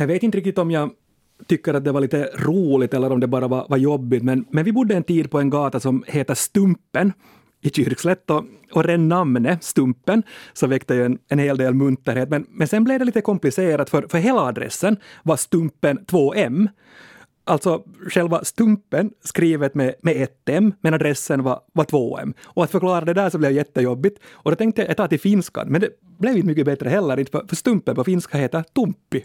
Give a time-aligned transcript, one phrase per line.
[0.00, 0.90] Jag vet inte riktigt om jag
[1.46, 4.64] tycker att det var lite roligt eller om det bara var, var jobbigt, men, men
[4.64, 7.12] vi bodde en tid på en gata som heter Stumpen
[7.60, 10.22] i Kyrkslätt och, och redan namnet Stumpen
[10.52, 12.28] så väckte ju en, en hel del munterhet.
[12.28, 16.68] Men, men sen blev det lite komplicerat för, för hela adressen var Stumpen 2M.
[17.44, 22.34] Alltså själva Stumpen skrivet med, med ett M, men adressen var, var 2M.
[22.44, 24.20] Och att förklara det där så blev jättejobbigt.
[24.30, 27.46] Och då tänkte jag ta till finskan, men det blev inte mycket bättre heller, för,
[27.48, 29.24] för Stumpen på finska heter Tumpi.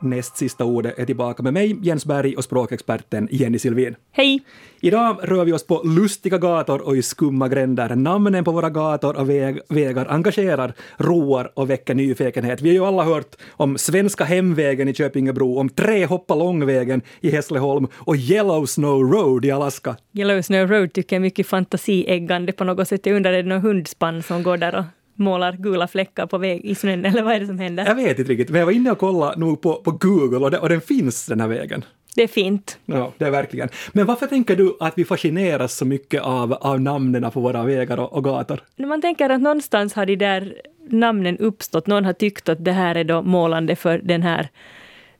[0.00, 3.96] Näst sista ordet är tillbaka med mig, Jens Berg och språkexperten Jenny Silvin.
[4.12, 4.40] Hej!
[4.80, 7.94] Idag rör vi oss på lustiga gator och i skumma gränder.
[7.94, 12.60] Namnen på våra gator och väg, vägar engagerar, roar och väcker nyfikenhet.
[12.60, 17.86] Vi har ju alla hört om Svenska hemvägen i Köpingebro, om Trehoppa långvägen i Hässleholm
[17.94, 19.96] och Yellow Snow Road i Alaska.
[20.12, 23.06] Yellow Snow Road tycker jag är mycket fantasieggande på något sätt.
[23.06, 24.84] Jag undrar, är det någon hundspann som går där och
[25.20, 27.86] målar gula fläckar på väg i snön, eller vad är det som händer?
[27.86, 30.50] Jag vet inte riktigt, men jag var inne och kollade nog på, på Google och,
[30.50, 31.84] det, och den finns, den här vägen.
[32.14, 32.78] Det är fint.
[32.84, 33.68] Ja, det är verkligen.
[33.92, 37.98] Men varför tänker du att vi fascineras så mycket av, av namnen på våra vägar
[37.98, 38.60] och, och gator?
[38.76, 40.54] Man tänker att någonstans har de där
[40.88, 41.86] namnen uppstått.
[41.86, 44.48] Någon har tyckt att det här är då målande för den här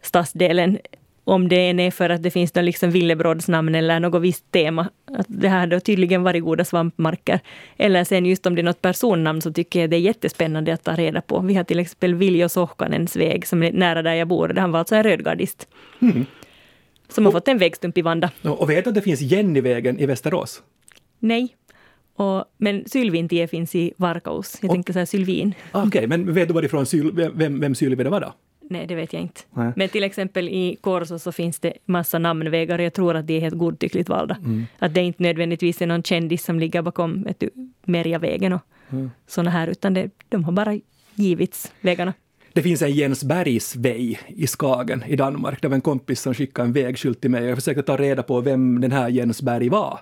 [0.02, 0.78] stadsdelen
[1.30, 4.88] om det än är för att det finns något liksom villebrådsnamn eller något visst tema.
[5.04, 7.40] Att det här har tydligen varit goda svampmarker.
[7.76, 10.84] Eller sen just om det är något personnamn så tycker jag det är jättespännande att
[10.84, 11.40] ta reda på.
[11.40, 14.54] Vi har till exempel Viljo Sohkanens väg som är nära där jag bor.
[14.56, 15.68] Han var alltså en rödgardist.
[16.02, 16.26] Mm.
[17.08, 18.30] Som har fått en vägstump i Vanda.
[18.42, 20.62] Och vet du att det finns Jennyvägen i Västerås?
[21.18, 21.56] Nej.
[22.16, 24.58] Och, men Sylvintie finns i Varkaus.
[24.62, 25.54] Jag tänkte säga Sylvin.
[25.72, 28.32] Ah, Okej, okay, men vet du varifrån Syl, vem, vem Sylvi det var då?
[28.70, 29.40] Nej, det vet jag inte.
[29.50, 29.72] Nej.
[29.76, 33.36] Men till exempel i Korso så finns det massa namnvägar och jag tror att de
[33.36, 34.36] är helt godtyckligt valda.
[34.44, 34.66] Mm.
[34.78, 37.26] Att det inte nödvändigtvis är någon kändis som ligger bakom
[37.84, 39.10] Merjavägen och mm.
[39.26, 40.78] sådana här, utan det, de har bara
[41.14, 42.12] givits vägarna.
[42.52, 45.62] Det finns en Jens Bergs väg i Skagen i Danmark.
[45.62, 48.22] Det var en kompis som skickade en vägskylt till mig och jag försökte ta reda
[48.22, 50.00] på vem den här Jens Berg var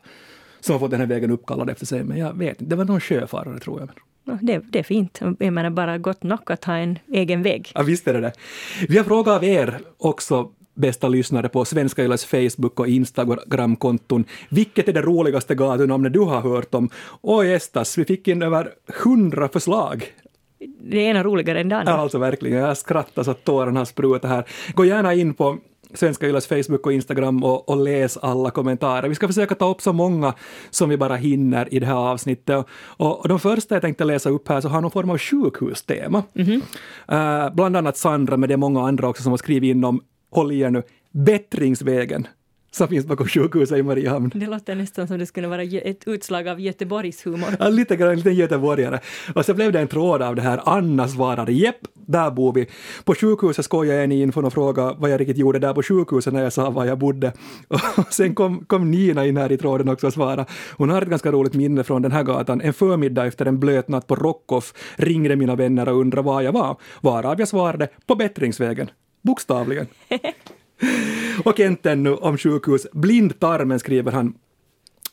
[0.60, 2.70] som har fått den här vägen uppkallad efter sig, men jag vet inte.
[2.70, 3.88] Det var någon sjöfarare tror jag.
[4.42, 5.20] Det, det, är fint.
[5.38, 7.72] Jag menar bara gott nog att ha en egen väg.
[7.74, 8.32] Ja, visst är det det.
[8.88, 14.24] Vi har frågat av er också bästa lyssnare på Svenska Yles Facebook och Instagram-konton.
[14.48, 16.90] Vilket är det roligaste gatunamnet du har hört om?
[17.20, 18.70] Och Estas, vi fick in över
[19.04, 20.04] hundra förslag.
[20.80, 21.92] Det är ena roligare än det andra.
[21.92, 22.58] Alltså verkligen.
[22.58, 24.44] Jag skrattar så att tårarna har sprutat här.
[24.74, 25.58] Gå gärna in på
[25.94, 29.08] Svenska Yles Facebook och Instagram och, och, läs alla kommentarer.
[29.08, 30.34] Vi ska försöka ta upp så många
[30.70, 32.66] som vi bara hinner i det här avsnittet.
[32.80, 36.22] Och, och de första jag tänkte läsa upp här så har någon form av sjukhustema.
[36.34, 37.46] Mm -hmm.
[37.46, 40.00] uh, bland annat Sandra, men det är många andra också som har skrivit in om,
[40.30, 42.26] håll i er nu, bättringsvägen
[42.78, 44.30] som finns bakom sjukhuset i Mariehamn.
[44.34, 47.48] Det låter nästan som det skulle vara ett utslag av Göteborgs humor.
[47.58, 49.00] Ja, lite grann, en liten göteborgare.
[49.34, 50.60] Och så blev det en tråd av det här.
[50.64, 52.66] Anna svarade jepp, där bor vi.
[53.04, 56.32] På sjukhuset skojade jag in för att fråga vad jag riktigt gjorde där på sjukhuset
[56.32, 57.32] när jag sa var jag bodde.
[57.96, 60.46] Och sen kom, kom Nina in här i tråden också och svarade.
[60.76, 62.60] Hon har ett ganska roligt minne från den här gatan.
[62.60, 66.52] En förmiddag efter en blöt natt på Rockoff ringde mina vänner och undrade var jag
[66.52, 66.76] var.
[67.00, 68.90] Varav jag svarade på bättringsvägen.
[69.22, 69.86] Bokstavligen.
[71.44, 72.86] Och Enten nu om sjukhus.
[72.92, 74.34] Blindtarmen skriver han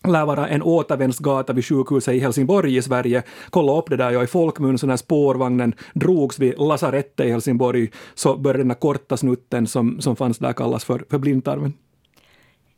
[0.07, 3.23] lär vara en återvändsgata vid sjukhuset i Helsingborg i Sverige.
[3.49, 7.91] Kolla upp det där, jag i folkmun, så när spårvagnen drogs vid lasarettet i Helsingborg
[8.15, 11.73] så började den här korta snutten som, som fanns där kallas för, för blindtarmen.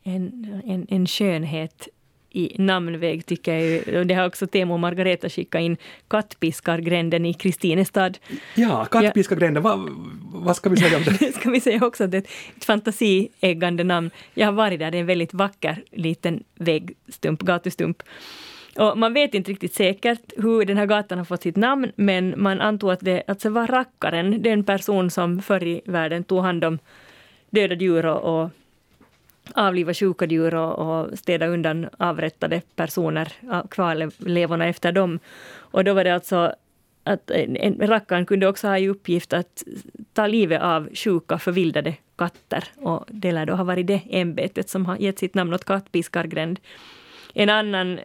[0.02, 1.88] En, en, en skönhet
[2.30, 4.04] i namnväg tycker jag ju.
[4.04, 5.76] Det har också Temo och Margareta skickat in
[6.08, 8.18] Kattpiskargränden i Kristinestad.
[8.54, 9.88] Ja, Kattpiskargränden, vad,
[10.32, 11.32] vad ska vi säga om det?
[11.34, 12.22] ska vi säga också att det är
[12.56, 14.10] ett fantasieggande namn.
[14.34, 18.02] Jag har varit där, det är en väldigt vacker liten vägstump, gatustump.
[18.76, 22.34] Och man vet inte riktigt säkert hur den här gatan har fått sitt namn, men
[22.36, 26.64] man antog att det alltså var rackaren, den person som förr i världen tog hand
[26.64, 26.78] om
[27.50, 28.50] döda djur och, och
[29.54, 33.32] avliva sjuka djur och, och städa undan avrättade personer,
[33.70, 35.18] kvarlevorna efter dem.
[35.56, 36.54] Och då var det alltså
[37.04, 39.62] att en, rackaren kunde också ha i uppgift att
[40.12, 42.64] ta livet av sjuka förvildade katter.
[42.76, 46.60] Och det lär då ha varit det ämbetet som har gett sitt namn åt kattpiskargränd.
[47.34, 48.00] En annan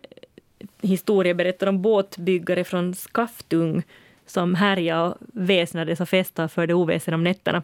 [0.81, 3.83] historia berättar om båtbyggare från Skaftung
[4.25, 7.63] som härjade och väsnades och festade för det oväsen om nätterna.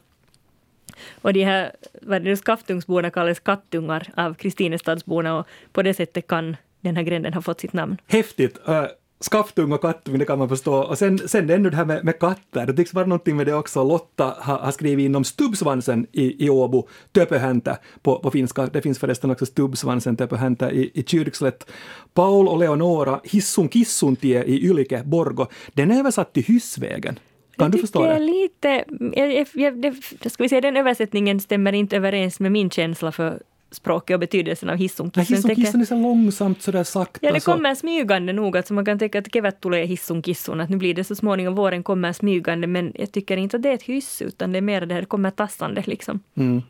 [1.22, 1.72] Och de här
[2.02, 7.04] vad det nu, Skaftungsborna kallas kattungar av Kristinestadsborna och på det sättet kan den här
[7.04, 7.98] gränden ha fått sitt namn.
[8.08, 8.58] Häftigt!
[8.68, 8.86] Äh,
[9.22, 10.74] Skaftung och kattung, det kan man förstå.
[10.74, 13.54] Och sen, sen ännu det här med, med katter, det tycks vara någonting med det
[13.54, 13.84] också.
[13.84, 18.66] Lotta har, har skrivit inom stubbsvansen i, i Åbo, töpöhäntä på, på finska.
[18.66, 21.72] Det finns förresten också stubbsvansen töpöhäntä i, i Kyrkslätt.
[22.14, 25.46] Paul och Leonora, hissun kissuntie i Ylike, Borgo.
[25.74, 27.20] Den är översatt till Hyssvägen.
[27.60, 28.20] Kan du förstå det?
[28.20, 28.84] Lite,
[29.14, 33.40] jag, jag, det, ska vi säga, den översättningen stämmer inte överens med min känsla för
[33.72, 35.36] språket och betydelsen av hissunkissen.
[35.36, 37.20] Hissunkissen är så långsamt sådär sakta.
[37.22, 38.58] Ja, det kommer smygande nog.
[38.58, 41.84] Alltså man kan tänka att kevät tulee hissunkissun, att nu blir det så småningom, våren
[41.84, 44.86] kommer smygande, men jag tycker inte att det är ett hyss, utan det är mer
[44.86, 46.20] det här, kommer tassande liksom.
[46.36, 46.62] Mm.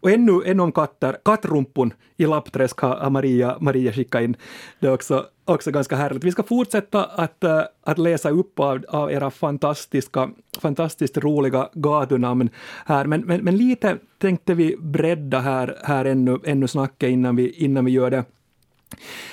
[0.00, 4.36] Och ännu, ännu om katter, kattrumpun i Lappträsk har Maria, Maria skickat in.
[4.80, 6.24] Det är också, också ganska härligt.
[6.24, 10.30] Vi ska fortsätta att, eh, att läsa upp av, av era fantastiska,
[10.60, 12.50] fantastiskt roliga gatunamn
[12.86, 17.50] här, men, men, men lite tänkte vi bredda här, här ännu, ännu snacket innan vi,
[17.50, 18.24] innan vi gör det.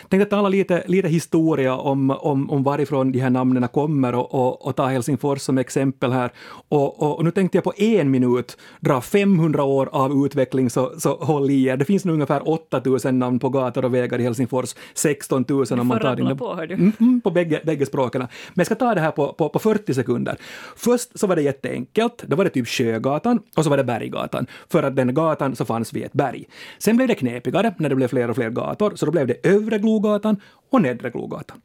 [0.09, 4.67] Tänkte tala lite, lite historia om, om, om varifrån de här namnen kommer och, och,
[4.67, 6.31] och ta Helsingfors som exempel här.
[6.69, 10.91] Och, och, och, nu tänkte jag på en minut dra 500 år av utveckling, så,
[10.97, 11.77] så håll i er.
[11.77, 15.87] Det finns nu ungefär 8000 namn på gator och vägar i Helsingfors, 16 000 om
[15.87, 16.73] man tar in på, hör du.
[16.73, 18.21] Mm, mm, på bägge, bägge språken.
[18.21, 20.37] Men jag ska ta det här på, på, på 40 sekunder.
[20.75, 24.47] Först så var det jätteenkelt, då var det typ Sjögatan och så var det Berggatan.
[24.69, 26.45] För att den gatan så fanns vid ett berg.
[26.77, 29.44] Sen blev det knepigare när det blev fler och fler gator, så då blev det
[29.45, 31.61] Övre Glogatan och Nedre Glogatan.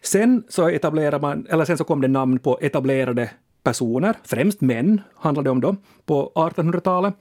[0.00, 3.30] Sen så, etablerar man, eller sen så kom det namn på etablerade
[3.62, 5.76] personer, främst män handlade det om då,
[6.06, 7.14] på 1800-talet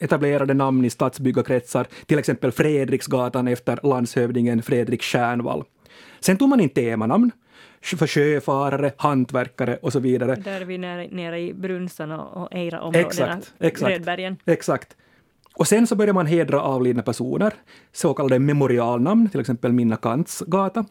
[0.00, 5.64] etablerade namn i stadsbyggarkretsar, till exempel Fredriksgatan efter landshövdingen Fredrik Stjärnvall.
[6.20, 7.30] Sen tog man in temanamn
[7.82, 10.34] för sjöfarare, hantverkare och så vidare.
[10.34, 14.36] Där är vi nere, nere i Brunsan och, och Eira-områdena, exakt, exakt, Rödbergen.
[14.46, 14.96] Exakt.
[15.60, 17.52] Och sen så börjar man hedra avlidna personer,
[17.92, 20.84] så kallade memorialnamn, till exempel Minna Kants gata.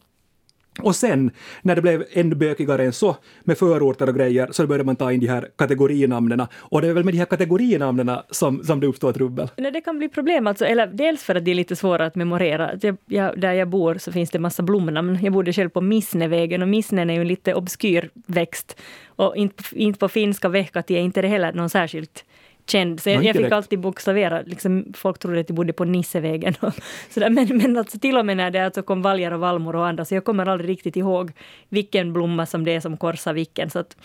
[0.81, 1.31] Och sen,
[1.61, 5.11] när det blev ännu bökigare än så, med förorter och grejer, så började man ta
[5.11, 6.47] in de här kategorinamnen.
[6.53, 9.47] Och det är väl med de här kategorinamnen som, som det uppstår trubbel?
[9.57, 12.15] Nej, det kan bli problem, alltså, eller dels för att det är lite svåra att
[12.15, 12.71] memorera.
[12.81, 15.19] Jag, jag, där jag bor så finns det massa blomnamn.
[15.21, 18.79] Jag bodde själv på Missnevägen och missnen är ju en lite obskyr växt.
[19.07, 22.25] Och inte, inte på finska Vehkati är inte det heller någon särskilt
[22.69, 22.99] känd.
[22.99, 26.55] Så jag, jag fick alltid bokstavera, liksom, folk trodde att jag bodde på Nissevägen.
[26.59, 26.73] Och
[27.09, 27.29] sådär.
[27.29, 30.05] Men, men alltså, till och med när det alltså kom valjar och vallmor och andra,
[30.05, 31.31] så jag kommer aldrig riktigt ihåg
[31.69, 33.69] vilken blomma som det är som korsar vilken.
[33.69, 33.97] Så att,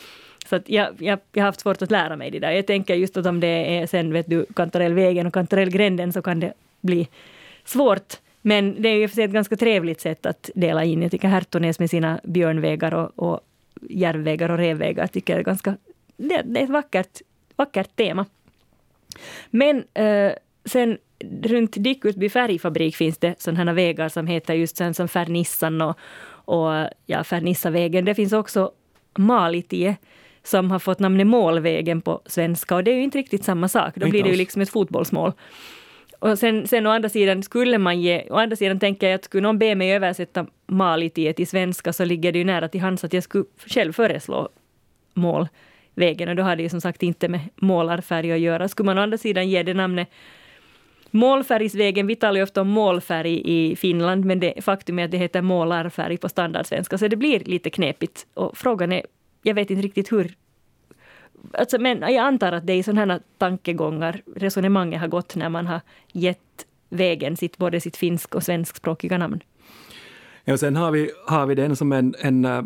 [0.46, 2.50] så att jag, jag, jag har haft svårt att lära mig det där.
[2.50, 6.40] Jag tänker just att om det är sen, vet du, Kantarellvägen och Kantarellgränden så kan
[6.40, 7.08] det bli
[7.64, 8.14] svårt.
[8.42, 11.02] Men det är ju för sig ett ganska trevligt sätt att dela in.
[11.02, 13.40] Jag tycker Hertonäs med sina björnvägar och, och
[13.88, 15.76] järvvägar och revvägar tycker jag är ganska...
[16.16, 17.20] Det, det är ett vackert,
[17.56, 18.26] vackert tema.
[19.50, 20.32] Men eh,
[20.64, 20.98] sen
[21.42, 26.88] runt Dickutby färgfabrik finns det sådana vägar som heter just sen som Fernissan och, och
[27.06, 28.04] ja, Fernissavägen.
[28.04, 28.72] Det finns också
[29.18, 29.96] Malitie
[30.42, 33.94] som har fått namnet Målvägen på svenska och det är ju inte riktigt samma sak.
[33.96, 35.32] Då blir det ju liksom ett fotbollsmål.
[36.18, 39.24] Och sen, sen å andra sidan skulle man ge, å andra sidan tänker jag att
[39.24, 43.04] skulle någon be mig översätta Malitie till svenska så ligger det ju nära till hands
[43.04, 44.48] att jag skulle själv föreslå
[45.14, 45.48] mål
[45.94, 48.68] vägen och då har det ju som sagt inte med målarfärg att göra.
[48.68, 50.08] Skulle man å andra sidan ge det namnet
[51.14, 55.18] Målfärgsvägen, vi talar ju ofta om målfärg i Finland, men det, faktum är att det
[55.18, 58.26] heter målarfärg på standardsvenska, så det blir lite knepigt.
[58.34, 59.06] Och frågan är,
[59.42, 60.34] jag vet inte riktigt hur
[61.52, 65.48] Alltså, men jag antar att det är i sådana här tankegångar resonemanget har gått när
[65.48, 65.80] man har
[66.12, 69.40] gett vägen sitt, både sitt finsk och svenskspråkiga namn.
[70.44, 72.62] Ja, sen har vi, har vi den som en, en eh,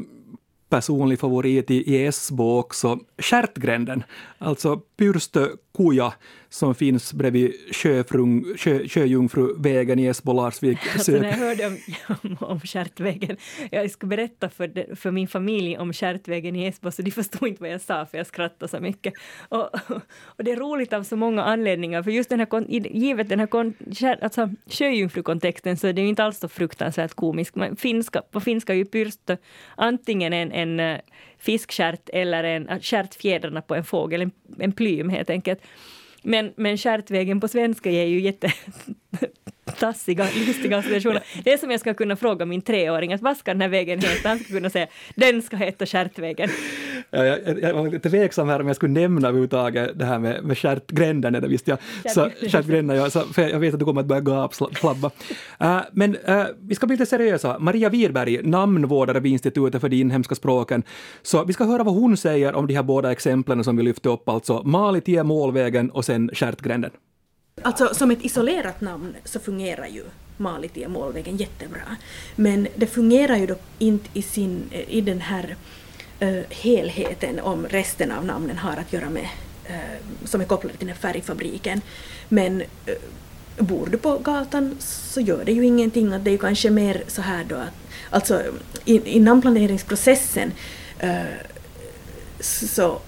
[0.68, 4.04] personlig favorit i, i Esbo också, Stjärtgränden,
[4.38, 5.48] alltså Pyrstö
[5.78, 6.12] Kuja
[6.48, 10.78] som finns bredvid Sjöfrung, sjö, Sjöjungfruvägen i Esbo-Larsvik.
[10.94, 11.78] Alltså när jag hörde om,
[12.22, 13.36] om, om Stjärtvägen,
[13.70, 17.48] jag skulle berätta för, de, för min familj om Stjärtvägen i Esbo, så de förstod
[17.48, 19.14] inte vad jag sa, för jag skrattade så mycket.
[19.48, 19.62] Och,
[20.20, 23.72] och det är roligt av så många anledningar, för just den här, givet den här
[24.22, 27.56] alltså, sjöjungfrukontexten, så är det ju inte alls så fruktansvärt komiskt.
[27.78, 29.36] Finska, på finska är ju pyrstö
[29.76, 31.00] antingen en, en
[31.38, 35.60] fiskstjärt eller en stjärtfjädrarna på en fågel, en, en plym helt enkelt.
[36.22, 38.52] Men, men stjärtvägen på svenska ger ju jätte
[39.78, 41.22] tassiga, lustiga associationer.
[41.44, 44.00] Det är som jag ska kunna fråga min treåring, att vad ska den här vägen
[44.00, 44.28] heta?
[44.28, 46.50] Han ska kunna säga, den ska heta Stjärtvägen.
[47.10, 50.44] Ja, jag, jag, var lite tveksam här om jag skulle nämna överhuvudtaget det här med,
[50.44, 51.78] med stjärtgränden, det visste jag.
[52.12, 55.10] Så, stjärtgränden, ja, så, för jag vet att du kommer att börja gapflabba.
[55.62, 57.58] Uh, men uh, vi ska bli lite seriösa.
[57.58, 60.82] Maria Wirberg, namnvårdare vid Institutet för de inhemska språken.
[61.22, 64.08] Så vi ska höra vad hon säger om de här båda exemplen som vi lyfte
[64.08, 66.90] upp, alltså Malitie, Målvägen och sen Stjärtgränden.
[67.62, 70.02] Alltså som ett isolerat namn så fungerar ju
[70.36, 71.96] Malitie målvägen jättebra.
[72.36, 75.56] Men det fungerar ju då inte i, sin, i den här
[76.22, 79.28] uh, helheten om resten av namnen har att göra med,
[79.70, 81.80] uh, som är kopplade till den här färgfabriken.
[82.28, 82.94] Men uh,
[83.58, 86.12] bor du på gatan så gör det ju ingenting.
[86.12, 87.72] Att det är ju kanske mer så här då att
[88.10, 88.42] alltså
[88.84, 90.52] i, i namnplaneringsprocessen
[92.40, 93.00] så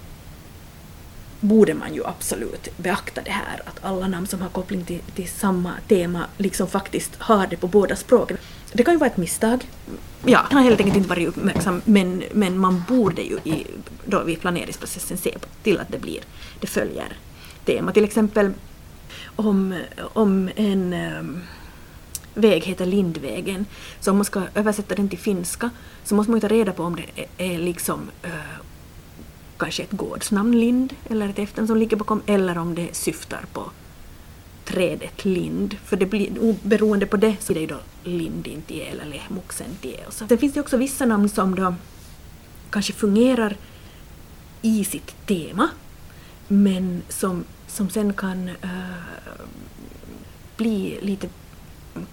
[1.41, 5.29] borde man ju absolut beakta det här att alla namn som har koppling till, till
[5.29, 8.37] samma tema liksom faktiskt har det på båda språken.
[8.73, 9.69] Det kan ju vara ett misstag.
[10.25, 13.67] Ja, han har helt enkelt inte varit uppmärksam men, men man borde ju i,
[14.05, 16.19] då vid planeringsprocessen se till att det blir,
[16.59, 17.17] det följer
[17.65, 17.91] tema.
[17.91, 18.51] Till exempel
[19.35, 19.79] om,
[20.13, 21.41] om en um,
[22.33, 23.65] väg heter Lindvägen,
[23.99, 25.69] så om man ska översätta den till finska
[26.03, 28.31] så måste man ju ta reda på om det är, är liksom uh,
[29.57, 33.71] kanske ett gårdsnamn Lind eller ett efternamn som ligger bakom eller om det syftar på
[34.71, 35.77] trädet lind.
[35.83, 39.99] För det blir, beroende på det så är det ju då lindintie eller lehmuksentie.
[40.09, 41.75] Sen finns det också vissa namn som då
[42.69, 43.57] kanske fungerar
[44.61, 45.69] i sitt tema
[46.47, 49.35] men som, som sen kan uh,
[50.57, 51.29] bli lite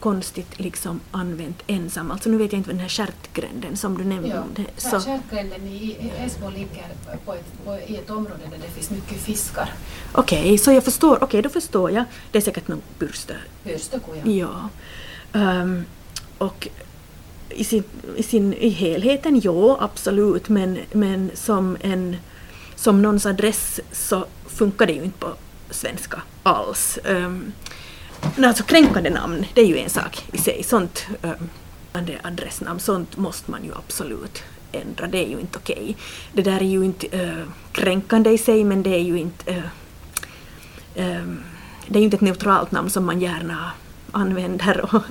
[0.00, 2.10] konstigt liksom använt ensam.
[2.10, 4.46] Alltså nu vet jag inte vad den här stjärtgränden som du nämnde.
[4.56, 5.00] Ja, så.
[5.00, 6.86] Stjärtgränden i Esbo ligger
[7.24, 9.72] på ett, på, i ett område där det finns mycket fiskar.
[10.12, 11.16] Okej, okay, så jag förstår.
[11.16, 12.04] Okej, okay, då förstår jag.
[12.30, 13.34] Det är säkert någon pyrstö.
[13.64, 14.30] Pyrstöko, ja.
[15.32, 15.62] ja.
[15.62, 15.84] Um,
[16.38, 16.68] och
[17.48, 17.84] i, sin,
[18.16, 22.16] i, sin, i helheten, ja absolut, men, men som, en,
[22.76, 25.34] som någons adress så funkar det ju inte på
[25.70, 26.98] svenska alls.
[27.04, 27.52] Um,
[28.44, 30.62] Alltså kränkande namn, det är ju en sak i sig.
[30.62, 31.32] Sånt äh,
[32.22, 35.06] adressnamn, sånt måste man ju absolut ändra.
[35.06, 35.76] Det är ju inte okej.
[35.76, 35.94] Okay.
[36.32, 39.62] Det där är ju inte äh, kränkande i sig, men det är ju inte
[40.94, 41.22] äh,
[41.88, 43.72] det är ju inte ett neutralt namn som man gärna
[44.12, 44.94] använder.
[44.94, 45.02] Och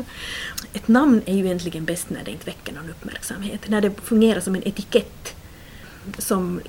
[0.74, 4.40] ett namn är ju egentligen bäst när det inte väcker någon uppmärksamhet, när det fungerar
[4.40, 5.36] som en etikett.
[6.18, 6.62] Som,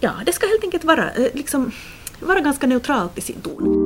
[0.00, 1.72] ja, det ska helt enkelt vara, eh, liksom,
[2.20, 3.77] vara ganska neutralt i sin ton.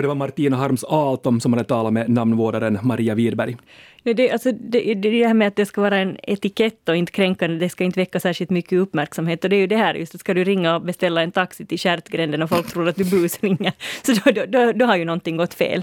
[0.00, 3.56] Och det var Martina Harms Altom som hade talat med namnvårdaren Maria Widberg.
[4.02, 7.12] Ja, det, alltså, det, det här med att det ska vara en etikett och inte
[7.12, 9.44] kränkande, det ska inte väcka särskilt mycket uppmärksamhet.
[9.44, 11.78] Och det är ju det här just, ska du ringa och beställa en taxi till
[11.78, 15.36] Stjärtgränden och folk tror att du busringer, så då, då, då, då har ju någonting
[15.36, 15.82] gått fel.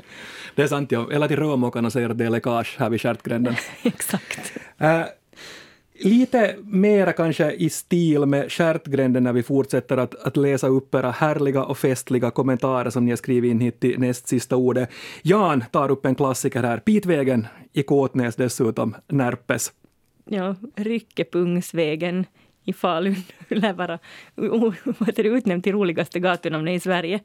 [0.55, 1.07] Det är sant, ja.
[1.11, 3.55] Eller till rörmokarna säger att det är läckage här vid Stjärtgränden.
[3.83, 4.53] Exakt.
[4.81, 5.01] Uh,
[5.99, 11.11] Lite mera kanske i stil med stjärtgränden när vi fortsätter att, att läsa upp era
[11.11, 14.89] härliga och festliga kommentarer som ni har skrivit in hit till näst sista ordet.
[15.21, 19.71] Jan tar upp en klassiker här, Pitvägen i Kåtnäs dessutom, Närpes.
[20.25, 22.25] Ja, Ryckepungsvägen
[22.63, 23.15] i Falun
[23.47, 23.99] lär vara
[25.17, 27.19] utnämnd till roligaste gatunamnet i Sverige.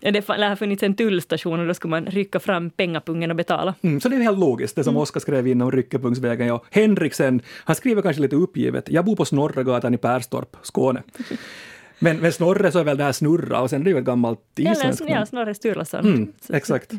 [0.00, 3.74] Det lär ha funnits en tullstation och då skulle man rycka fram pengapungen och betala.
[3.82, 5.02] Mm, så det är helt logiskt, det som mm.
[5.02, 6.46] Oskar skrev in om Ryckepungsvägen.
[6.46, 6.64] Ja.
[6.70, 8.88] Henriksen, han skriver kanske lite uppgivet.
[8.88, 11.02] Jag bor på Snorregatan i Perstorp, Skåne.
[11.98, 14.04] Men med Snorre så är väl det här snurra och sen är det ju ett
[14.04, 15.12] gammalt isländskt namn.
[15.12, 16.06] Ja, Snorre Sturlason.
[16.06, 16.92] Mm, exakt.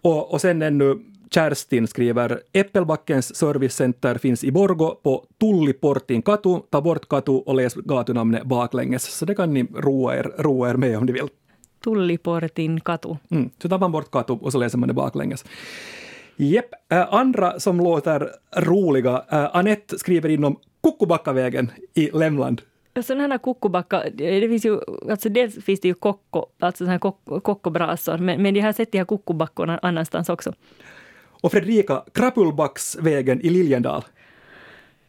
[0.00, 0.98] Och, och sen ännu
[1.30, 6.60] Kerstin skriver Äppelbackens servicecenter finns i Borgo på Tulliportin katu.
[6.70, 9.02] Ta bort katu och läs gatunamnet baklänges.
[9.02, 11.28] Så det kan ni roa er, roa er med om ni vill.
[11.84, 13.16] Tulliportin katu.
[13.30, 15.44] Mm, så tar man bort katu och så läser man det baklänges.
[16.36, 19.24] Jepp, äh, andra som låter roliga.
[19.32, 22.62] Äh, Anette skriver in om Kukkubackavägen i Lemland.
[23.02, 24.80] Sådana här kukkubacka, det finns ju,
[25.10, 28.92] alltså dels finns det ju kokko, alltså sådana här kokkobrasor, men, men jag har sett
[28.92, 30.52] de här kukkubackorna annanstans också.
[31.42, 34.04] Och Fredrika, Krapulbacksvägen i Liljendal.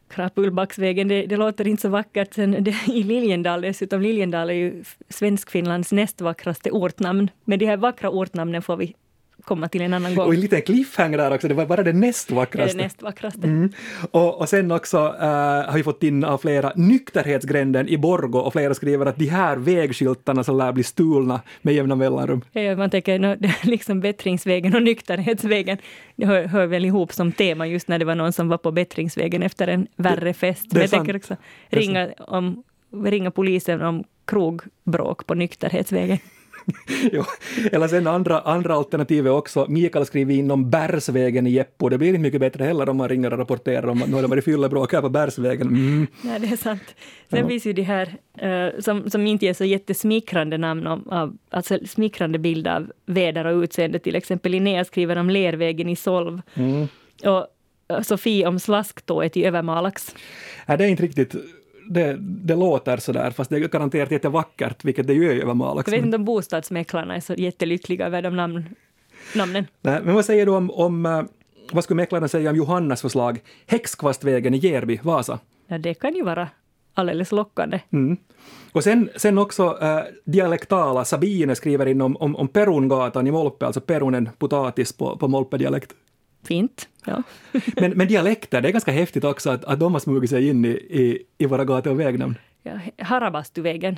[0.10, 2.34] Krapulbacksvägen, det, det, låter inte så vackert.
[2.34, 7.30] Sen det, I Liljendal, dessutom Liljendal är ju Svenskfinlands näst vackraste ortnamn.
[7.44, 8.96] Men de här vackra ortnamnen får vi
[9.44, 10.28] komma till en annan gång.
[10.28, 12.78] Och en liten cliffhanger där också, det var bara det näst vackraste.
[12.78, 13.48] Det, näst vackraste.
[13.48, 13.72] Mm.
[14.12, 15.26] Och, och sen också uh,
[15.70, 19.58] har vi fått in av flera nykterhetsgränden i Borgo och flera skriver att de här
[19.58, 22.42] vägskyltarna som lär bli stulna med jämna mellanrum.
[22.52, 25.78] Ja, man tänker no, liksom bättringsvägen och nykterhetsvägen
[26.18, 29.44] hör, hör, väl ihop som tema just när det var någon som var på bättringsvägen
[29.44, 30.66] efter en värre fest.
[30.70, 31.00] Det, det jag sant.
[31.00, 31.36] tänker också
[31.70, 32.64] ringa, om,
[33.06, 36.18] ringa polisen om krogbråk på nykterhetsvägen.
[37.12, 37.24] jo.
[37.72, 39.66] Eller sen andra, andra alternativet också.
[39.70, 41.90] Mikael skriver in om Bärsvägen i Jeppo.
[41.90, 44.22] Det blir inte mycket bättre heller om man ringer och rapporterar om att nu har
[44.22, 45.68] det varit fyllebråk här på Bärsvägen.
[45.68, 46.08] Mm.
[46.22, 46.96] Nej, det är sant.
[47.30, 47.48] Sen ja.
[47.48, 51.80] finns ju de här uh, som, som inte är så jättesmickrande namn, om, av, alltså
[51.86, 54.00] smickrande bild av väder och utseende.
[54.00, 56.42] Till exempel Linnea skriver om Lervägen i Solv.
[56.54, 56.88] Mm.
[57.26, 57.48] Och
[58.04, 60.16] Sofie om slasktået i Övermalax.
[60.66, 61.36] Nej, det är inte riktigt
[61.90, 65.82] det, det låter sådär, fast det är garanterat jättevackert, vilket det ju är i Övermal
[65.86, 68.76] Jag vet inte om bostadsmäklarna är så jättelyckliga över de namn,
[69.36, 69.68] namnen.
[69.82, 71.22] Nej, men vad säger du om, om eh,
[71.72, 75.40] vad skulle mäklarna säga om Johannas förslag Häxkvastvägen i Järby, Vasa?
[75.68, 76.50] Ja, det kan ju vara
[76.94, 77.80] alldeles lockande.
[77.92, 78.18] Mm.
[78.72, 83.66] Och sen, sen också äh, dialektala, Sabine skriver in om, om, om Perungatan i Molpe,
[83.66, 85.92] alltså perunen, potatis på, på Molpe-dialekt.
[86.44, 86.88] Fint.
[87.06, 87.24] Ja.
[87.76, 90.66] men, men dialekter, det är ganska häftigt också att, att de har smugit sig in
[90.66, 92.36] i, i, i våra gator och vägnamn.
[92.64, 93.98] Ja, Harabastuvägen.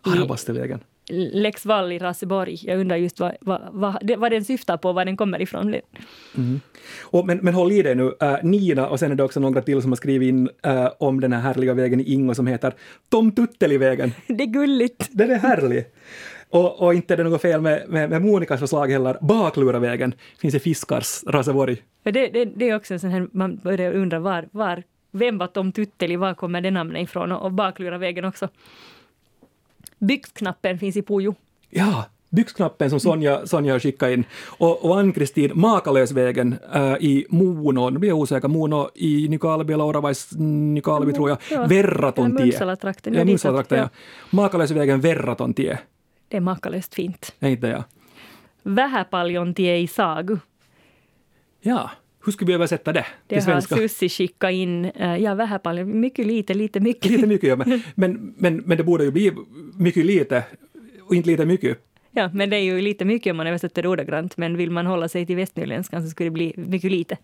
[0.00, 0.80] Harabastuvägen.
[1.10, 2.58] Lex Wall i Raseborg.
[2.62, 5.74] Jag undrar just vad, vad, vad, vad den syftar på, var den kommer ifrån.
[6.36, 6.60] Mm.
[7.00, 9.62] Och, men, men håll i dig nu, äh, Nina och sen är det också några
[9.62, 12.74] till som har skrivit in äh, om den här härliga vägen i Ingo som heter
[13.08, 14.12] Tom Tutteli-vägen.
[14.26, 15.08] Det är gulligt.
[15.10, 15.84] Den är härlig.
[16.50, 19.16] Och, och inte är det något fel med, med, med Monikas förslag heller.
[19.20, 21.82] Bakluravägen finns i Fiskars, Raseborg.
[22.02, 25.72] Det, det, det är också sån här, man börjar undra var, var, vem var Tom
[25.72, 27.32] Tutteli, var kommer det namnet ifrån?
[27.32, 28.48] Och, och Bakluravägen också.
[29.98, 31.34] Byxknappen finns i Pujo.
[31.70, 34.24] Ja, byxknappen som Sonja, Sonja skickade in.
[34.58, 39.84] Och, och Ann-Kristin, Makalösvägen äh, i Mono, nu blir jag osäker, Mono i Nykarleby eller
[39.84, 42.44] Oravais Nykarleby tror jag, ja, Verratontie.
[42.44, 43.14] Munsala-trakten.
[43.14, 43.88] Ja, Munsala-trakten, ja.
[44.30, 45.78] Makalösvägen Verratontie.
[46.28, 47.34] Det är makalöst fint.
[47.40, 47.84] Inte jag?
[48.62, 50.38] Vähäpaljontie i Sagu.
[51.60, 51.90] Ja,
[52.24, 53.74] hur skulle vi översätta det Det till svenska?
[53.74, 54.84] har Sussi skickat in.
[54.84, 57.10] Uh, ja, vähäpaljon, mycket lite, lite mycket.
[57.10, 57.56] Lite mycket, ja.
[57.56, 59.32] Men, men, men, men det borde ju bli
[59.78, 60.44] mycket lite
[61.02, 61.78] och inte lite mycket.
[62.10, 65.08] Ja, men det är ju lite mycket om man översätter ordagrant, men vill man hålla
[65.08, 67.16] sig till västnyländskan så skulle det bli mycket lite.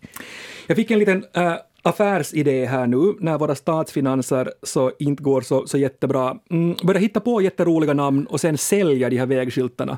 [0.67, 1.53] Jag fick en liten äh,
[1.85, 6.37] affärsidé här nu, när våra statsfinanser så inte går så, så jättebra.
[6.49, 9.97] Mm, börja hitta på jätteroliga namn och sen sälja de här vägskyltarna.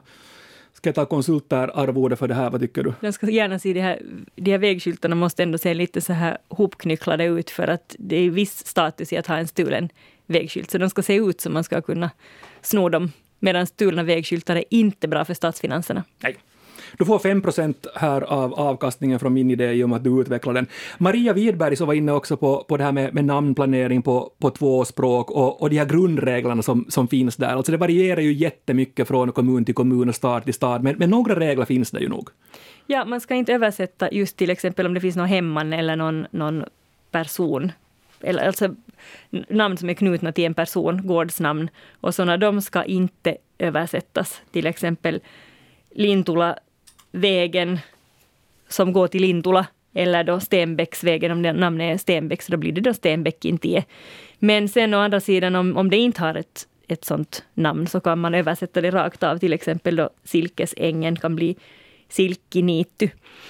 [0.74, 2.94] Ska jag ta konsultararvode för det här, vad tycker du?
[3.00, 4.02] Jag ska gärna se de här,
[4.36, 8.30] de här vägskyltarna måste ändå se lite så här hopknycklade ut för att det är
[8.30, 9.90] viss status i att ha en stulen
[10.26, 12.12] vägskylt, så de ska se ut som man ska kunna
[12.62, 16.04] sno dem medan stulna vägskyltar är inte bra för statsfinanserna.
[16.24, 16.38] Nej.
[16.98, 20.54] Du får 5 här av avkastningen från min idé i och med att du utvecklar
[20.54, 20.68] den.
[20.98, 24.50] Maria Widberg så var inne också på, på det här med, med namnplanering på, på
[24.50, 27.48] två språk och, och de här grundreglerna som, som finns där.
[27.48, 31.10] Alltså det varierar ju jättemycket från kommun till kommun och stad till stad, men, men
[31.10, 32.30] några regler finns det ju nog.
[32.86, 36.28] Ja, man ska inte översätta just till exempel om det finns någon hemman eller någon,
[36.32, 36.64] någon
[37.12, 37.72] person
[38.22, 38.76] eller alltså
[39.30, 41.70] namn som är knutna till en person, gårdsnamn
[42.02, 44.42] och sådana, de ska inte översättas.
[44.52, 45.20] Till exempel
[45.92, 46.58] Lintula
[47.12, 47.80] vägen
[48.68, 52.82] som går till Lintula eller då Stenbäcksvägen, om namnet är Stenbäck, så då blir det
[52.82, 53.86] då Stenbäckintie.
[54.40, 58.00] Men sen å andra sidan, om, om det inte har ett, ett sånt namn, så
[58.00, 59.38] kan man översätta det rakt av.
[59.38, 61.56] Till exempel då Silkesängen kan bli
[62.10, 63.10] Silkkiniitty.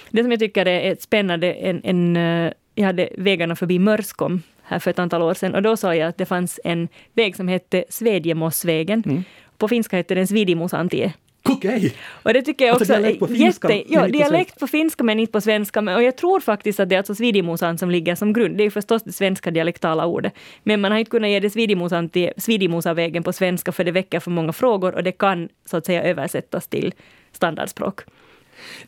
[0.10, 4.80] Det som jag tycker är spännande, en, en, eh, jag hade vägarna förbi Mörskom här
[4.80, 7.48] för ett antal år sedan och då sa jag att det fanns en väg som
[7.48, 9.04] hette Svedjemossvägen.
[9.06, 9.24] Mm.
[9.58, 11.14] På finska hette den Svidimosantie.
[11.50, 11.94] Okej!
[12.24, 15.04] Och det tycker jag alltså också alltså dialekt på finska, jätte, ja, dialekt på finska
[15.04, 15.80] men inte på svenska.
[15.80, 18.58] Och jag tror faktiskt att det är alltså svidimosan som ligger som grund.
[18.58, 20.34] Det är ju förstås det svenska dialektala ordet.
[20.64, 24.20] Men man har inte kunnat ge det svidimosan till svidimosavägen på svenska för det väcker
[24.20, 26.94] för många frågor och det kan så att säga översättas till
[27.32, 28.02] standardspråk.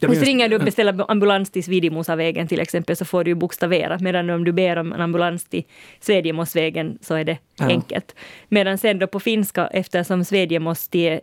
[0.02, 3.36] Om du ringer du och beställer ambulans till Svidimosavägen till exempel så får du ju
[3.36, 3.98] bokstavera.
[4.02, 5.63] Medan om du ber om en ambulans till
[6.00, 7.65] Svedjemossvägen så är det ja.
[7.65, 8.15] enkelt.
[8.48, 11.22] Medan sen då på finska, eftersom Svedjemosti är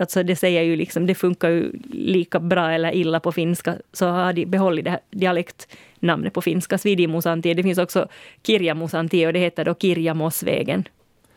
[0.00, 4.06] Alltså det säger ju liksom, det funkar ju lika bra eller illa på finska, så
[4.06, 7.54] har de behållit det här dialektnamnet på finska, Svidimosantie.
[7.54, 8.08] Det finns också
[8.42, 10.84] Kirjamosantie och det heter då Kirjamosvägen,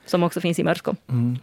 [0.05, 0.95] som också finns i Mörskom.
[1.09, 1.37] Mm.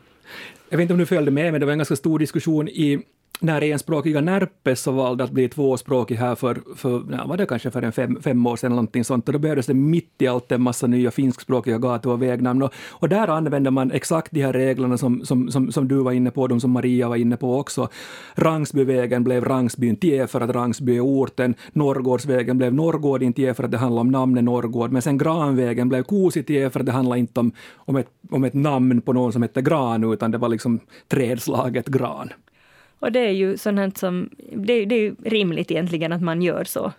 [0.69, 3.03] Jag vet inte om du följde med, men det var en ganska stor diskussion i
[3.41, 7.71] när enspråkiga Närpes så valde att bli tvåspråkig här för, för ja, var det kanske
[7.71, 10.53] för en fem, fem år sedan, någonting sånt, och då behövdes det mitt i allt
[10.53, 12.63] en massa nya finskspråkiga gatu och vägnamn.
[12.63, 16.13] Och, och där använde man exakt de här reglerna som, som, som, som, du var
[16.13, 17.89] inne på, de som Maria var inne på också.
[18.35, 23.71] Rangsbyvägen blev Rangsbyn Tie för att Rangsby är orten, Norrgårdsvägen blev Norrgårdin Tie för att
[23.71, 27.41] det handlar om namnet Norrgård, men sen Granvägen blev Kuusitie för att det handlar inte
[27.41, 30.81] om, om, ett, om ett namn på någon som hette Gran, utan det var liksom
[31.09, 32.31] trädslaget Gran.
[33.01, 36.93] Och det är ju sånt som, det, det är rimligt egentligen att man gör så.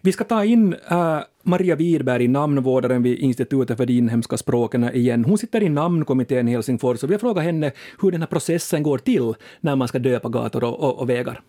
[0.00, 5.24] Vi ska ta in äh, Maria Widberg, namnvårdaren vid Institutet för de inhemska språken igen.
[5.24, 8.82] Hon sitter i namnkommittén i Helsingfors och vi har frågat henne hur den här processen
[8.82, 11.40] går till när man ska döpa gator och, och, och vägar.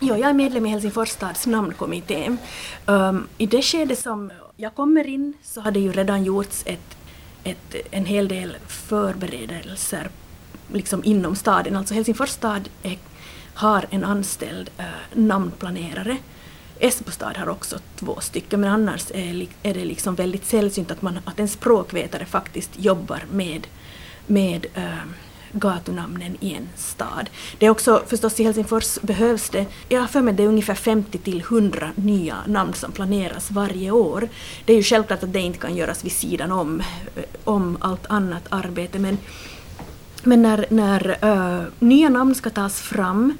[0.00, 2.36] Ja, jag är medlem i Helsingfors stads namnkommitté.
[2.86, 6.96] Um, I det skede som jag kommer in så har det ju redan gjorts ett,
[7.44, 10.08] ett, en hel del förberedelser
[10.72, 11.76] liksom inom staden.
[11.76, 12.98] Alltså Helsingfors stad är,
[13.54, 16.16] har en anställd eh, namnplanerare
[16.80, 21.02] Esbo stad har också två stycken men annars är, är det liksom väldigt sällsynt att,
[21.02, 23.66] man, att en språkvetare faktiskt jobbar med,
[24.26, 24.84] med äh,
[25.52, 27.30] gatunamnen i en stad.
[27.58, 30.74] Det är också förstås i Helsingfors behövs det, jag har för mig det är ungefär
[30.74, 34.28] 50 till 100 nya namn som planeras varje år.
[34.64, 36.80] Det är ju självklart att det inte kan göras vid sidan om,
[37.16, 39.18] eh, om allt annat arbete men,
[40.22, 43.38] men när, när uh, nya namn ska tas fram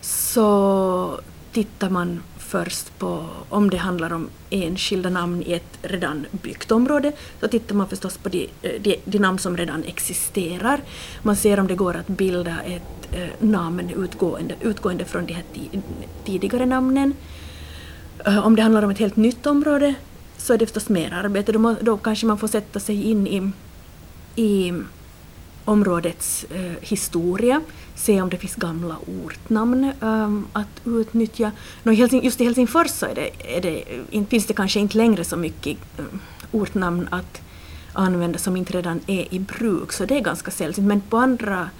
[0.00, 1.20] så
[1.52, 7.12] tittar man först på om det handlar om enskilda namn i ett redan byggt område,
[7.40, 8.48] så tittar man förstås på de,
[8.80, 10.80] de, de namn som redan existerar.
[11.22, 15.44] Man ser om det går att bilda ett eh, namn utgående, utgående från de här
[16.24, 17.14] tidigare namnen.
[18.44, 19.94] Om det handlar om ett helt nytt område
[20.36, 21.52] så är det förstås mer arbete.
[21.52, 23.50] Då, då kanske man får sätta sig in i,
[24.42, 24.72] i
[25.64, 27.60] områdets eh, historia,
[27.94, 31.52] se om det finns gamla ortnamn um, att utnyttja.
[31.82, 33.84] No, just i Helsingfors så är det, är det,
[34.28, 36.20] finns det kanske inte längre så mycket um,
[36.52, 37.40] ortnamn att
[37.92, 40.86] använda som inte redan är i bruk, så det är ganska sällsynt.
[40.86, 41.70] Men på andra,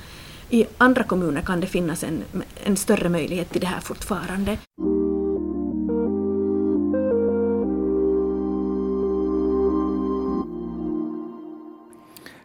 [0.51, 2.23] i andra kommuner kan det finnas en,
[2.65, 4.59] en större möjlighet till det här fortfarande.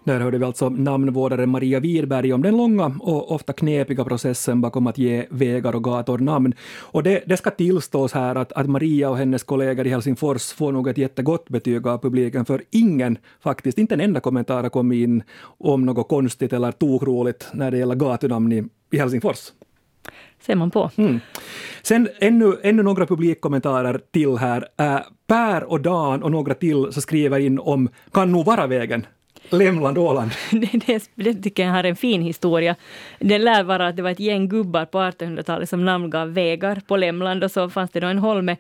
[0.08, 4.88] Där hörde vi alltså namnvårdare Maria Wirberg om den långa och ofta knepiga processen bakom
[4.88, 6.54] att ge vägar och gator namn.
[6.80, 10.72] Och det, det ska tillstås här att, att Maria och hennes kollegor i Helsingfors får
[10.72, 15.04] nog ett jättegott betyg av publiken, för ingen, faktiskt inte en enda kommentar har kommit
[15.04, 15.24] in
[15.58, 19.52] om något konstigt eller tokroligt när det gäller gatunamn i, i Helsingfors
[20.42, 20.92] ser man på.
[20.96, 21.20] Mm.
[21.82, 24.68] Sen ännu, ännu några publikkommentarer till här.
[24.78, 29.06] Äh, per och Dan och några till så skriver in om kan nog vara vägen
[29.50, 30.32] Lämland Åland.
[30.52, 32.76] det, det, det, tycker jag har en fin historia.
[33.20, 36.98] Den lär vara att det var ett gäng gubbar på 1800-talet som namngav vägar på
[36.98, 38.58] Lämland och så fanns det då en holme.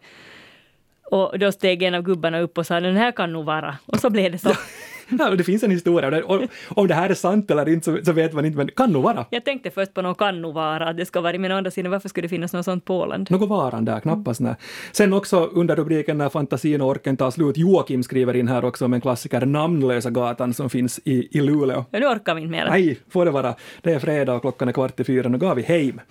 [1.11, 3.77] Och då steg en av gubbarna upp och sa den här kan nog vara.
[3.85, 4.49] Och så blev det så.
[5.19, 6.25] Ja, det finns en historia.
[6.25, 8.75] Och om det här är sant eller inte så, så vet man inte, men det
[8.75, 9.25] kan nog vara.
[9.29, 11.71] Jag tänkte först på någon kan nog vara, att det ska vara, men å andra
[11.71, 13.31] sidan varför skulle det finnas något sånt på Åland?
[13.31, 14.39] Något varan där, knappast.
[14.39, 14.55] Mm.
[14.91, 18.85] Sen också under rubriken När fantasin och orken tar slut, Joakim skriver in här också
[18.85, 21.85] om en klassiker, Namnlösa gatan som finns i, i Luleå.
[21.91, 22.69] Ja, nu orkar vi inte mer.
[22.69, 23.55] Nej, får det vara.
[23.81, 26.01] Det är fredag och klockan är kvart i fyra, nu går vi hem.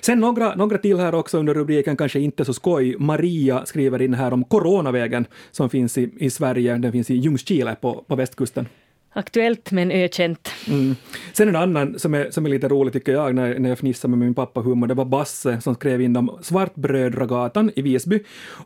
[0.00, 2.96] Sen några, några till här också under rubriken Kanske inte så skoj.
[2.98, 6.76] Maria skriver in här om Coronavägen som finns i, i Sverige.
[6.76, 8.68] Den finns i Ljungskile på, på västkusten.
[9.14, 10.48] Aktuellt men ökänt.
[10.68, 10.96] Mm.
[11.32, 14.08] Sen en annan som är, som är lite rolig tycker jag när, när jag fnissar
[14.08, 18.20] med min pappa humor, det var Basse som skrev in om Svartbrödragatan i Visby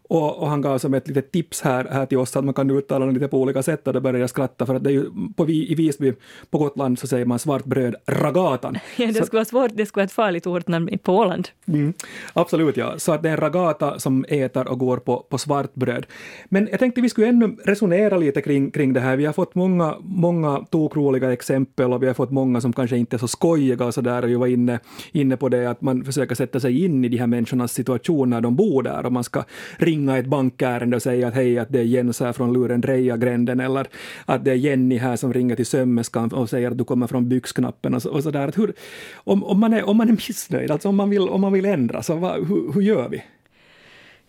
[0.08, 2.70] och, och han gav som ett litet tips här, här till oss att man kan
[2.70, 4.92] uttala den lite på olika sätt och då började jag skratta för att det är
[4.92, 6.12] ju på, i Visby
[6.50, 8.78] på Gotland så säger man Svartbrödragatan.
[8.96, 11.48] Ja, det skulle vara svårt, det skulle vara ett farligt ortnamn på Åland.
[11.68, 11.92] Mm.
[12.32, 16.06] Absolut ja, så att det är en ragata som äter och går på, på svartbröd.
[16.48, 19.16] Men jag tänkte vi skulle ännu resonera lite kring, kring det här.
[19.16, 22.96] Vi har fått många, många många tokroliga exempel och vi har fått många som kanske
[22.96, 24.80] inte är så skojiga och så där och vi var inne,
[25.12, 28.40] inne på det att man försöker sätta sig in i de här människornas situation när
[28.40, 29.44] de bor där och man ska
[29.78, 33.86] ringa ett bankärende och säga att hej, att det är Jens här från Lurendreja-gränden eller
[34.24, 37.28] att det är Jenny här som ringer till sömmerskan och säger att du kommer från
[37.28, 38.52] byxknappen och så, och så där.
[38.56, 38.72] Hur,
[39.14, 41.64] om, om, man är, om man är missnöjd, alltså om man vill, om man vill
[41.64, 43.22] ändra, så va, hur, hur gör vi?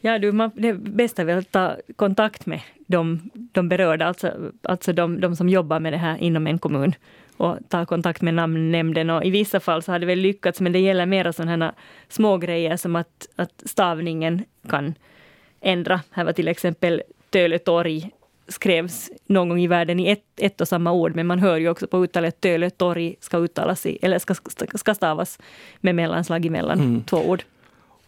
[0.02, 4.52] Ja, du, man, det bästa är väl att ta kontakt med de, de berörda, alltså,
[4.62, 6.96] alltså de, de som jobbar med det här inom en kommun
[7.38, 9.10] och ta kontakt med namnnämnden.
[9.10, 11.74] Och I vissa fall så har det väl lyckats, men det gäller mera sådana
[12.10, 14.94] små grejer som att, att stavningen kan
[15.62, 16.02] ändra.
[16.12, 18.12] Här var till exempel Töle torg
[18.48, 21.70] skrevs någon gång i världen i ett, ett och samma ord, men man hör ju
[21.70, 24.36] också på uttalet Töle torg ska uttalas i, eller ska,
[24.74, 25.40] ska stavas
[25.80, 27.04] med mellanslag emellan mm.
[27.04, 27.44] två ord.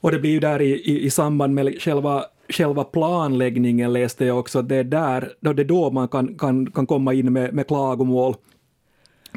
[0.02, 4.40] Och det blir ju där i, i, i samband med själva själva planläggningen läste jag
[4.40, 7.54] också, det är där, då det är då man kan, kan, kan komma in med,
[7.54, 8.36] med klagomål.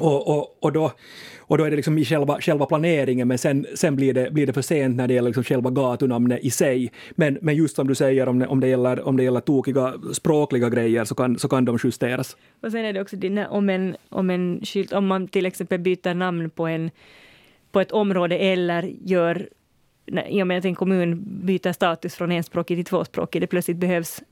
[0.01, 0.93] Och, och, och, då,
[1.39, 4.47] och då är det liksom i själva, själva planeringen, men sen, sen blir, det, blir
[4.47, 6.93] det för sent när det gäller liksom själva gatunamnet i sig.
[7.11, 9.95] Men, men just som du säger, om det, om det, gäller, om det gäller tokiga
[10.13, 12.37] språkliga grejer så kan, så kan de justeras.
[12.63, 15.79] Och sen är det också det, om, en, om, en skylt, om man till exempel
[15.79, 16.91] byter namn på, en,
[17.73, 19.49] på ett område eller gör
[20.07, 24.23] i och med att en kommun byter status från enspråkig till tvåspråkig, det plötsligt behövs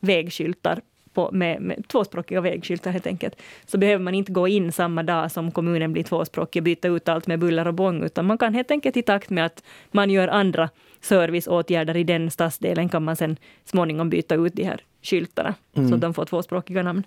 [0.00, 0.80] vägskyltar
[1.14, 5.32] på, med, med tvåspråkiga vägskyltar helt enkelt, så behöver man inte gå in samma dag
[5.32, 8.54] som kommunen blir tvåspråkig och byta ut allt med buller och bång, utan man kan
[8.54, 13.16] helt enkelt i takt med att man gör andra serviceåtgärder i den stadsdelen kan man
[13.16, 15.88] sen småningom byta ut de här skyltarna, mm.
[15.88, 17.02] så de får tvåspråkiga namn.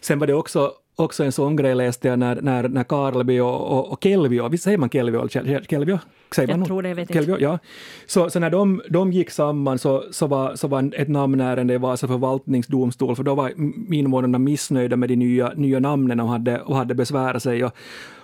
[0.00, 3.78] Sen var det också också en sån grej läste jag när, när, när Karleby och,
[3.78, 5.28] och, och Kelvio, visst säger man Kelvio?
[5.68, 5.98] Kelvio?
[6.34, 7.44] Säger jag tror det, jag vet Kelvio, inte.
[7.44, 7.58] Ja.
[8.06, 11.78] Så, så när de, de gick samman så, så, var, så var ett namnärende i
[11.78, 13.52] Vasa förvaltningsdomstol, för då var
[13.94, 17.64] invånarna missnöjda med de nya, nya namnen och hade, och hade besvärat sig.
[17.64, 17.72] Och,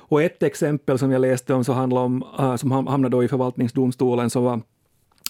[0.08, 3.28] och ett exempel som jag läste om, så handlade om, uh, som hamnade då i
[3.28, 4.60] förvaltningsdomstolen, så var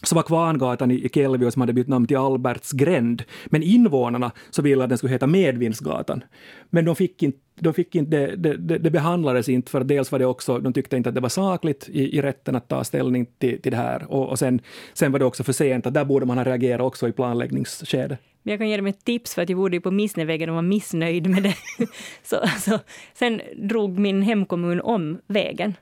[0.03, 3.23] så var Kvarngatan i Kelvio som hade bytt namn till Albertsgränd.
[3.47, 6.25] Men invånarna så ville att den skulle heta Medvindsgatan.
[6.71, 10.19] Men de fick inte de fick inte, det, det, det, behandlades inte, för dels var
[10.19, 13.27] det också, de tyckte inte att det var sakligt i, i rätten att ta ställning
[13.39, 14.13] till, till det här.
[14.13, 14.61] Och, och sen,
[14.95, 18.19] sen var det också för sent, att där borde man ha reagerat också i planläggningsskedet.
[18.43, 21.31] Jag kan ge dem ett tips, för att jag bodde på Missnevägen och var missnöjd
[21.31, 21.55] med det.
[22.23, 22.79] så, så,
[23.15, 25.75] sen drog min hemkommun om vägen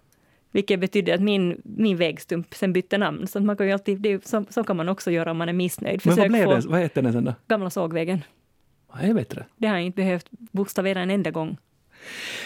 [0.54, 3.26] vilket betyder att min, min vägstump sen bytte namn.
[3.26, 5.52] Så man kan ju alltid, det, så, så, kan man också göra om man är
[5.52, 6.02] missnöjd.
[6.02, 6.68] Försök Men vad blev det?
[6.68, 7.34] Vad heter den sen då?
[7.48, 8.24] Gamla sågvägen.
[9.02, 9.46] Jag vet det.
[9.56, 11.56] Det har jag inte behövt bokstavera en enda gång.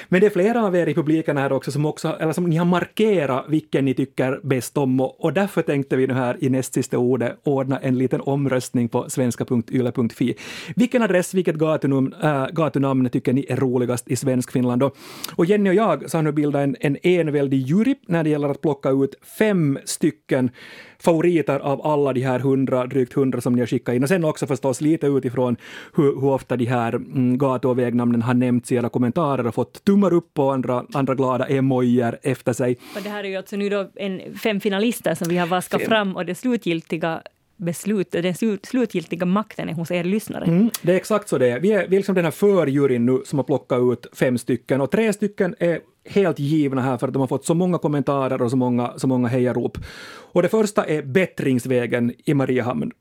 [0.09, 2.57] Men det är flera av er i publiken här också som, också, eller som ni
[2.57, 6.49] har markerat vilken ni tycker bäst om och, och därför tänkte vi nu här i
[6.49, 10.35] näst sista ordet ordna en liten omröstning på svenska.yle.fi.
[10.77, 14.83] Vilken adress, vilket gatunum, äh, gatunamn tycker ni är roligast i Svenskfinland?
[14.83, 14.97] Och,
[15.37, 18.49] och Jenny och jag så har nu bildat en, en enväldig jury när det gäller
[18.49, 20.51] att plocka ut fem stycken
[20.99, 24.03] favoriter av alla de här hundra, drygt hundra som ni har skickat in.
[24.03, 25.57] Och sen också förstås lite utifrån
[25.95, 29.55] hur, hur ofta de här mm, gatu och vägnamnen har nämnts i era kommentarer och
[29.55, 32.77] fått tummar upp och andra, andra glada emojier efter sig.
[32.97, 35.81] Och det här är ju alltså nu då en, fem finalister som vi har vaskat
[35.81, 35.89] fem.
[35.89, 37.23] fram och det slutgiltiga
[37.59, 40.45] beslut, den slutgiltiga makten är hos er lyssnare.
[40.45, 41.61] Mm, det är exakt så det är.
[41.61, 44.81] Vi är, vi är liksom den här förjuryn nu som har plockat ut fem stycken
[44.81, 48.43] och tre stycken är helt givna här för att de har fått så många kommentarer
[48.43, 49.79] och så många, så många hejarop.
[50.33, 52.93] Och det första är Bättringsvägen i Mariehamn.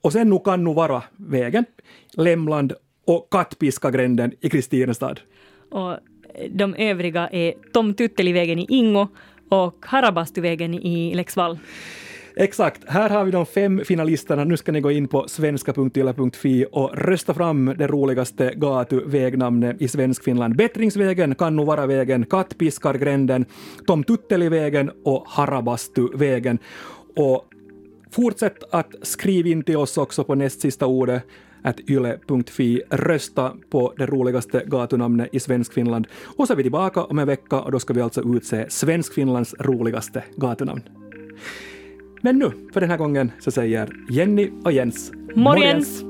[0.00, 1.64] Och sen nu kan nu vara vägen,
[2.12, 2.72] Lämland
[3.04, 5.20] och Kattpiskagränden i Kristinestad.
[5.70, 5.96] Och
[6.50, 9.08] de övriga är Tom Tuttelivägen i Ingo
[9.48, 11.58] och Harabastuvägen i Leksvall.
[12.40, 14.44] Exakt, här har vi de fem finalisterna.
[14.44, 20.56] Nu ska ni gå in på svenska.yle.fi och rösta fram det roligaste gatuvägnamnet i Svenskfinland.
[20.56, 23.44] Bättringsvägen, Kannuvaravägen, Kattpiskargränden,
[23.86, 26.58] Tom Tuttelivägen och Harabastuvägen.
[27.16, 27.44] Och
[28.10, 31.22] fortsätt att skriva in till oss också på näst sista ordet
[31.88, 32.82] yle.fi.
[32.90, 36.06] Rösta på det roligaste gatunamnet i Svenskfinland.
[36.36, 39.54] Och så är vi tillbaka om en vecka och då ska vi alltså utse Svenskfinlands
[39.58, 40.82] roligaste gatunamn.
[42.22, 46.07] Men nu, för den här gången, så säger Jenny och Jens Morgens!